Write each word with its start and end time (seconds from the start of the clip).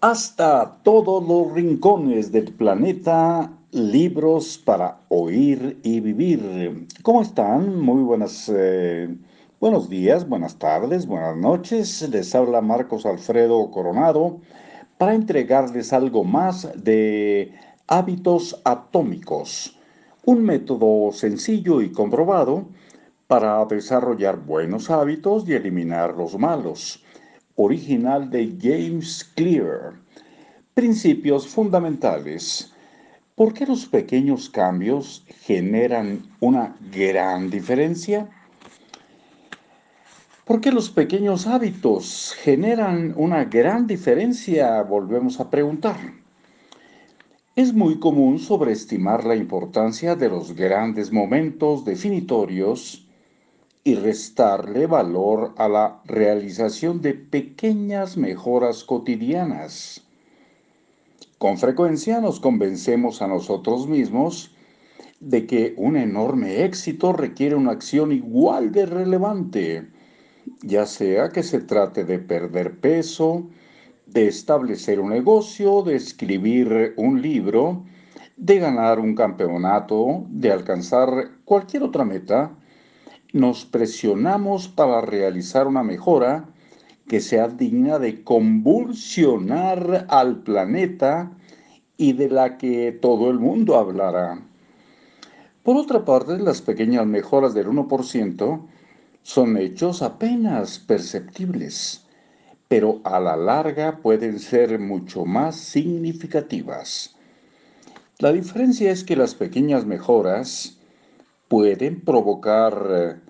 hasta 0.00 0.78
todos 0.84 1.26
los 1.26 1.52
rincones 1.52 2.30
del 2.30 2.52
planeta, 2.52 3.50
libros 3.72 4.56
para 4.64 5.00
oír 5.08 5.80
y 5.82 5.98
vivir. 5.98 6.86
¿Cómo 7.02 7.22
están? 7.22 7.80
Muy 7.80 8.02
buenas, 8.02 8.48
eh, 8.54 9.08
buenos 9.60 9.88
días, 9.88 10.28
buenas 10.28 10.56
tardes, 10.56 11.04
buenas 11.04 11.36
noches. 11.36 12.08
Les 12.10 12.32
habla 12.34 12.60
Marcos 12.60 13.06
Alfredo 13.06 13.70
Coronado 13.72 14.38
para 14.98 15.14
entregarles 15.14 15.92
algo 15.92 16.22
más 16.22 16.68
de 16.76 17.52
hábitos 17.88 18.60
atómicos, 18.64 19.76
un 20.24 20.44
método 20.44 21.10
sencillo 21.10 21.82
y 21.82 21.90
comprobado 21.90 22.68
para 23.26 23.64
desarrollar 23.64 24.36
buenos 24.36 24.90
hábitos 24.90 25.48
y 25.48 25.54
eliminar 25.54 26.16
los 26.16 26.38
malos 26.38 27.02
original 27.58 28.30
de 28.30 28.56
James 28.60 29.28
Clear. 29.34 29.94
Principios 30.74 31.48
fundamentales. 31.48 32.72
¿Por 33.34 33.52
qué 33.52 33.66
los 33.66 33.86
pequeños 33.86 34.48
cambios 34.48 35.24
generan 35.40 36.22
una 36.40 36.76
gran 36.92 37.50
diferencia? 37.50 38.28
¿Por 40.44 40.60
qué 40.60 40.70
los 40.70 40.88
pequeños 40.88 41.48
hábitos 41.48 42.32
generan 42.42 43.12
una 43.16 43.44
gran 43.44 43.88
diferencia? 43.88 44.80
Volvemos 44.82 45.40
a 45.40 45.50
preguntar. 45.50 45.96
Es 47.56 47.74
muy 47.74 47.98
común 47.98 48.38
sobreestimar 48.38 49.24
la 49.24 49.34
importancia 49.34 50.14
de 50.14 50.28
los 50.28 50.54
grandes 50.54 51.12
momentos 51.12 51.84
definitorios 51.84 53.07
y 53.84 53.94
restarle 53.94 54.86
valor 54.86 55.54
a 55.56 55.68
la 55.68 56.00
realización 56.04 57.00
de 57.00 57.14
pequeñas 57.14 58.16
mejoras 58.16 58.84
cotidianas. 58.84 60.04
Con 61.38 61.56
frecuencia 61.58 62.20
nos 62.20 62.40
convencemos 62.40 63.22
a 63.22 63.28
nosotros 63.28 63.86
mismos 63.86 64.54
de 65.20 65.46
que 65.46 65.74
un 65.76 65.96
enorme 65.96 66.64
éxito 66.64 67.12
requiere 67.12 67.54
una 67.54 67.72
acción 67.72 68.12
igual 68.12 68.72
de 68.72 68.86
relevante, 68.86 69.88
ya 70.62 70.86
sea 70.86 71.28
que 71.28 71.42
se 71.42 71.60
trate 71.60 72.04
de 72.04 72.18
perder 72.18 72.80
peso, 72.80 73.48
de 74.06 74.26
establecer 74.26 75.00
un 75.00 75.10
negocio, 75.10 75.82
de 75.82 75.96
escribir 75.96 76.94
un 76.96 77.20
libro, 77.20 77.84
de 78.36 78.58
ganar 78.58 78.98
un 78.98 79.14
campeonato, 79.14 80.26
de 80.30 80.50
alcanzar 80.50 81.10
cualquier 81.44 81.82
otra 81.82 82.04
meta, 82.04 82.57
nos 83.32 83.64
presionamos 83.64 84.68
para 84.68 85.00
realizar 85.00 85.66
una 85.66 85.82
mejora 85.82 86.48
que 87.06 87.20
sea 87.20 87.48
digna 87.48 87.98
de 87.98 88.22
convulsionar 88.22 90.06
al 90.08 90.42
planeta 90.42 91.32
y 91.96 92.12
de 92.12 92.28
la 92.30 92.58
que 92.58 92.92
todo 92.92 93.30
el 93.30 93.38
mundo 93.38 93.76
hablará. 93.76 94.40
Por 95.62 95.76
otra 95.76 96.04
parte, 96.04 96.38
las 96.38 96.62
pequeñas 96.62 97.06
mejoras 97.06 97.54
del 97.54 97.66
1% 97.68 98.66
son 99.22 99.56
hechos 99.58 100.00
apenas 100.02 100.78
perceptibles, 100.78 102.06
pero 102.68 103.00
a 103.04 103.20
la 103.20 103.36
larga 103.36 103.98
pueden 103.98 104.38
ser 104.38 104.78
mucho 104.78 105.24
más 105.24 105.56
significativas. 105.56 107.14
La 108.18 108.32
diferencia 108.32 108.90
es 108.90 109.04
que 109.04 109.16
las 109.16 109.34
pequeñas 109.34 109.84
mejoras 109.84 110.77
pueden 111.48 112.02
provocar, 112.02 113.20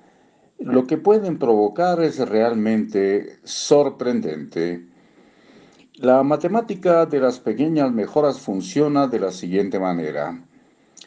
lo 0.58 0.86
que 0.86 0.98
pueden 0.98 1.38
provocar 1.38 2.02
es 2.02 2.18
realmente 2.18 3.38
sorprendente. 3.44 4.86
La 5.94 6.22
matemática 6.22 7.06
de 7.06 7.20
las 7.20 7.40
pequeñas 7.40 7.92
mejoras 7.92 8.38
funciona 8.38 9.06
de 9.06 9.20
la 9.20 9.30
siguiente 9.30 9.80
manera. 9.80 10.44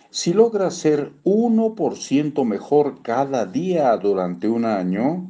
Si 0.10 0.34
logras 0.34 0.76
ser 0.76 1.14
1% 1.24 2.44
mejor 2.44 3.02
cada 3.02 3.46
día 3.46 3.96
durante 3.96 4.50
un 4.50 4.66
año, 4.66 5.30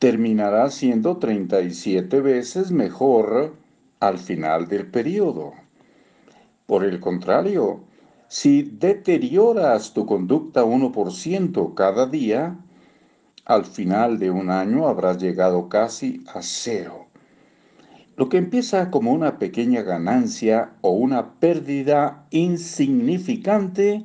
terminará 0.00 0.70
siendo 0.70 1.18
37 1.18 2.20
veces 2.20 2.72
mejor 2.72 3.54
al 4.00 4.18
final 4.18 4.66
del 4.66 4.86
periodo. 4.86 5.52
Por 6.66 6.84
el 6.84 7.00
contrario, 7.00 7.84
si 8.28 8.62
deterioras 8.62 9.94
tu 9.94 10.04
conducta 10.04 10.64
1% 10.64 11.74
cada 11.74 12.06
día, 12.06 12.58
al 13.46 13.64
final 13.64 14.18
de 14.18 14.30
un 14.30 14.50
año 14.50 14.86
habrás 14.86 15.16
llegado 15.16 15.70
casi 15.70 16.22
a 16.34 16.42
cero. 16.42 17.06
Lo 18.16 18.28
que 18.28 18.36
empieza 18.36 18.90
como 18.90 19.12
una 19.12 19.38
pequeña 19.38 19.80
ganancia 19.82 20.72
o 20.82 20.90
una 20.90 21.34
pérdida 21.34 22.26
insignificante, 22.30 24.04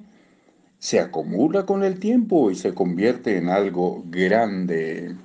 se 0.79 0.99
acumula 0.99 1.65
con 1.65 1.83
el 1.83 1.99
tiempo 1.99 2.49
y 2.49 2.55
se 2.55 2.73
convierte 2.73 3.37
en 3.37 3.49
algo 3.49 4.03
grande. 4.07 5.15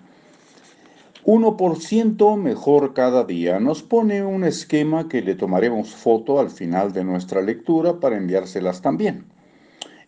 1% 1.29 2.39
mejor 2.39 2.95
cada 2.95 3.23
día 3.23 3.61
nos 3.61 3.83
pone 3.83 4.25
un 4.25 4.45
esquema 4.45 5.11
que 5.11 5.21
le 5.21 5.35
tomaremos 5.35 5.95
foto 5.95 6.41
al 6.41 6.49
final 6.49 6.95
de 6.95 7.05
nuestra 7.05 7.43
lectura 7.43 8.01
para 8.01 8.17
enviárselas 8.17 8.81
también. 8.81 9.27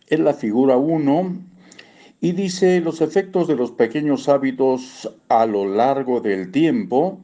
Es 0.07 0.19
la 0.19 0.33
figura 0.33 0.77
1 0.77 1.35
y 2.21 2.31
dice 2.31 2.81
los 2.81 3.01
efectos 3.01 3.47
de 3.47 3.55
los 3.55 3.69
pequeños 3.69 4.29
hábitos 4.29 5.13
a 5.29 5.45
lo 5.45 5.67
largo 5.67 6.21
del 6.21 6.51
tiempo. 6.51 7.19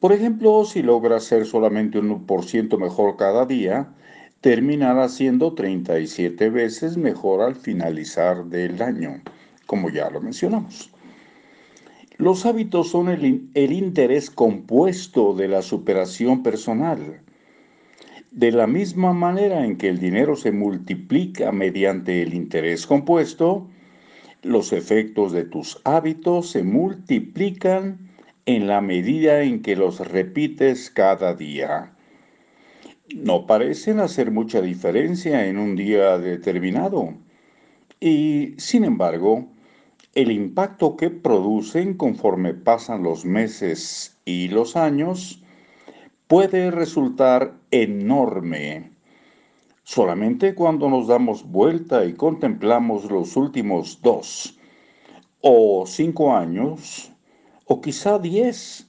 Por 0.00 0.12
ejemplo, 0.12 0.64
si 0.64 0.82
logra 0.82 1.20
ser 1.20 1.46
solamente 1.46 2.00
un 2.00 2.26
por 2.26 2.44
ciento 2.44 2.78
mejor 2.78 3.16
cada 3.16 3.46
día, 3.46 3.86
terminará 4.40 5.08
siendo 5.08 5.54
37 5.54 6.50
veces 6.50 6.96
mejor 6.96 7.42
al 7.42 7.54
finalizar 7.54 8.46
del 8.46 8.82
año, 8.82 9.22
como 9.66 9.88
ya 9.88 10.10
lo 10.10 10.20
mencionamos. 10.20 10.93
Los 12.16 12.46
hábitos 12.46 12.90
son 12.90 13.08
el, 13.08 13.72
interés 13.72 14.30
compuesto 14.30 15.34
de 15.34 15.48
la 15.48 15.62
superación 15.62 16.44
personal. 16.44 17.22
De 18.30 18.52
la 18.52 18.68
misma 18.68 19.12
manera 19.12 19.64
en 19.64 19.76
que 19.76 19.88
el 19.88 19.98
dinero 19.98 20.36
se 20.36 20.52
multiplica 20.52 21.50
mediante 21.50 22.22
el 22.22 22.34
interés 22.34 22.86
compuesto, 22.86 23.68
los 24.42 24.72
efectos 24.72 25.32
de 25.32 25.42
tus 25.42 25.80
hábitos 25.82 26.50
se 26.50 26.62
multiplican 26.62 28.10
en 28.46 28.68
la 28.68 28.80
medida 28.80 29.42
en 29.42 29.60
que 29.60 29.74
los 29.74 29.98
repites 29.98 30.90
cada 30.90 31.34
día. 31.34 31.96
No 33.12 33.46
parecen 33.46 33.98
hacer 33.98 34.30
mucha 34.30 34.60
diferencia 34.60 35.46
en 35.46 35.58
un 35.58 35.74
día 35.74 36.16
determinado 36.18 37.14
y, 37.98 38.54
sin 38.58 38.84
embargo, 38.84 39.48
el 40.14 40.30
impacto 40.30 40.96
que 40.96 41.10
producen 41.10 41.94
conforme 41.94 42.54
pasan 42.54 43.02
los 43.02 43.24
meses 43.24 44.16
y 44.24 44.48
los 44.48 44.76
años 44.76 45.42
puede 46.28 46.70
resultar 46.70 47.54
enorme. 47.70 48.92
Solamente 49.82 50.54
cuando 50.54 50.88
nos 50.88 51.08
damos 51.08 51.44
vuelta 51.44 52.04
y 52.04 52.14
contemplamos 52.14 53.10
los 53.10 53.36
últimos 53.36 54.00
dos 54.02 54.58
o 55.40 55.84
cinco 55.86 56.34
años, 56.34 57.12
o 57.66 57.80
quizá 57.80 58.18
diez, 58.18 58.88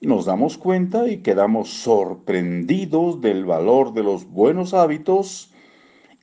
nos 0.00 0.26
damos 0.26 0.58
cuenta 0.58 1.08
y 1.08 1.18
quedamos 1.18 1.70
sorprendidos 1.70 3.20
del 3.20 3.44
valor 3.44 3.94
de 3.94 4.02
los 4.02 4.28
buenos 4.28 4.74
hábitos 4.74 5.47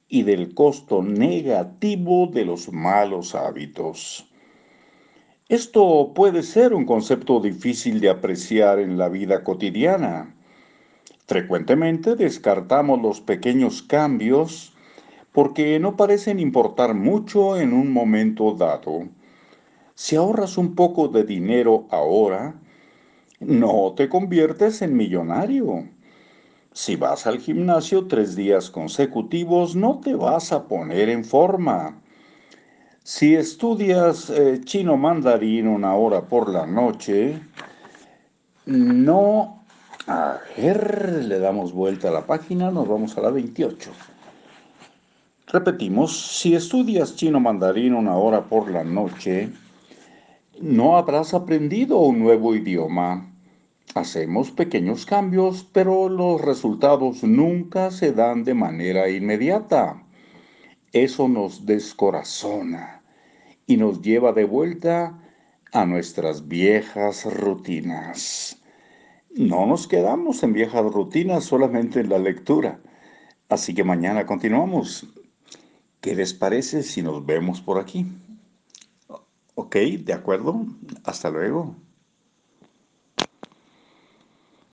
y 0.08 0.24
del 0.24 0.54
costo 0.54 1.02
negativo 1.02 2.28
de 2.28 2.46
los 2.46 2.72
malos 2.72 3.36
hábitos. 3.36 4.30
Esto 5.48 6.12
puede 6.16 6.42
ser 6.42 6.74
un 6.74 6.86
concepto 6.86 7.40
difícil 7.40 8.00
de 8.00 8.10
apreciar 8.10 8.80
en 8.80 8.98
la 8.98 9.10
vida 9.10 9.44
cotidiana. 9.44 10.36
Frecuentemente 11.28 12.16
descartamos 12.16 13.02
los 13.02 13.22
pequeños 13.22 13.82
cambios 13.82 14.74
porque 15.32 15.80
no 15.80 15.98
parecen 15.98 16.40
importar 16.40 16.94
mucho 16.94 17.60
en 17.60 17.74
un 17.74 17.92
momento 17.92 18.54
dado. 18.54 19.08
Si 19.94 20.16
ahorras 20.16 20.58
un 20.58 20.76
poco 20.76 21.08
de 21.08 21.24
dinero 21.24 21.88
ahora, 21.90 22.56
no 23.40 23.94
te 23.96 24.10
conviertes 24.10 24.82
en 24.82 24.96
millonario. 24.96 25.88
Si 26.76 26.98
vas 26.98 27.26
al 27.26 27.40
gimnasio 27.40 28.06
tres 28.06 28.36
días 28.36 28.70
consecutivos, 28.70 29.78
no 29.78 30.02
te 30.04 30.14
vas 30.14 30.52
a 30.52 30.68
poner 30.68 31.08
en 31.08 31.24
forma. 31.24 32.02
Si 33.02 33.34
estudias 33.34 34.30
eh, 34.30 34.60
chino 34.62 34.98
mandarín 34.98 35.70
una 35.70 35.96
hora 35.96 36.28
por 36.28 36.50
la 36.50 36.68
noche, 36.68 37.40
no... 38.66 39.64
A 40.08 40.40
ver, 40.58 41.24
le 41.24 41.40
damos 41.40 41.72
vuelta 41.72 42.10
a 42.10 42.12
la 42.12 42.26
página, 42.26 42.70
nos 42.70 42.90
vamos 42.90 43.18
a 43.18 43.22
la 43.22 43.30
28. 43.30 43.92
Repetimos, 45.48 46.40
si 46.42 46.56
estudias 46.56 47.16
chino 47.16 47.40
mandarín 47.40 47.94
una 47.94 48.18
hora 48.18 48.44
por 48.44 48.70
la 48.70 48.84
noche, 48.84 49.50
no 50.60 50.98
habrás 50.98 51.34
aprendido 51.34 52.00
un 52.00 52.20
nuevo 52.20 52.54
idioma 52.54 53.32
Hacemos 53.94 54.52
pequeños 54.52 55.06
cambios, 55.06 55.64
pero 55.72 56.10
los 56.10 56.42
resultados 56.42 57.24
nunca 57.24 57.92
se 57.92 58.12
dan 58.12 58.44
de 58.44 58.54
manera 58.54 59.10
inmediata. 59.10 60.04
Eso 60.92 61.28
nos 61.28 61.66
descorazona 61.66 63.04
y 63.68 63.78
nos 63.78 64.02
lleva 64.02 64.34
de 64.34 64.46
vuelta 64.46 65.22
a 65.72 65.86
nuestras 65.86 66.48
viejas 66.48 67.26
rutinas. 67.26 68.62
No 69.36 69.66
nos 69.66 69.88
quedamos 69.88 70.42
en 70.44 70.54
viejas 70.54 70.86
rutinas 70.86 71.44
solamente 71.44 72.00
en 72.00 72.10
la 72.10 72.20
lectura. 72.20 72.80
Así 73.50 73.74
que 73.74 73.84
mañana 73.84 74.26
continuamos. 74.26 75.08
¿Qué 76.00 76.16
les 76.16 76.34
parece 76.34 76.84
si 76.84 77.02
nos 77.02 77.26
vemos 77.26 77.62
por 77.62 77.80
aquí? 77.80 78.06
Ok, 79.56 79.76
de 79.76 80.14
acuerdo. 80.14 80.66
Hasta 81.04 81.30
luego. 81.30 81.76